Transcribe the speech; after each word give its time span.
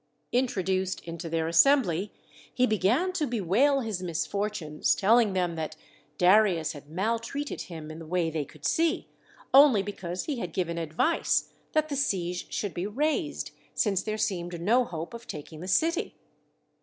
Introduced 0.31 1.01
into 1.01 1.29
their 1.29 1.47
assembly, 1.47 2.11
he 2.51 2.65
began 2.65 3.13
to 3.13 3.27
bewail 3.27 3.81
his 3.81 4.01
misfor 4.01 4.51
tunes, 4.51 4.95
telling 4.95 5.33
them 5.33 5.53
that 5.57 5.75
Darius 6.17 6.71
had 6.71 6.89
maltreated 6.89 7.61
him 7.69 7.91
in 7.91 7.99
the 7.99 8.07
way 8.07 8.31
they 8.31 8.43
could 8.43 8.65
see, 8.65 9.09
only 9.53 9.83
because 9.83 10.23
he 10.25 10.39
had 10.39 10.53
given 10.53 10.77
62 10.77 10.87
THE 10.87 10.91
SEVEN 10.91 11.05
WONDERS 11.05 11.41
advice 11.43 11.53
that 11.73 11.89
the 11.89 11.95
siege 11.95 12.51
should 12.51 12.73
be 12.73 12.87
raised, 12.87 13.51
since 13.75 14.01
there 14.01 14.17
seemed 14.17 14.59
no 14.59 14.85
hope 14.85 15.13
of 15.13 15.27
taking 15.27 15.59
the 15.59 15.67
city. 15.67 16.15